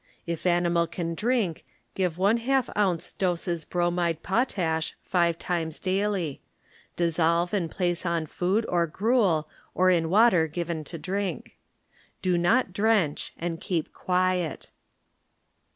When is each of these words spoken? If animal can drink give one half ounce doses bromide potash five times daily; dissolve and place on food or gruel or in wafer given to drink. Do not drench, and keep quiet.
If 0.25 0.47
animal 0.47 0.87
can 0.87 1.13
drink 1.13 1.63
give 1.93 2.17
one 2.17 2.37
half 2.37 2.71
ounce 2.75 3.13
doses 3.13 3.65
bromide 3.65 4.23
potash 4.23 4.95
five 5.03 5.37
times 5.37 5.79
daily; 5.79 6.41
dissolve 6.95 7.53
and 7.53 7.69
place 7.69 8.03
on 8.03 8.25
food 8.25 8.65
or 8.67 8.87
gruel 8.87 9.47
or 9.75 9.91
in 9.91 10.09
wafer 10.09 10.47
given 10.47 10.83
to 10.85 10.97
drink. 10.97 11.55
Do 12.23 12.35
not 12.35 12.73
drench, 12.73 13.31
and 13.37 13.61
keep 13.61 13.93
quiet. 13.93 14.71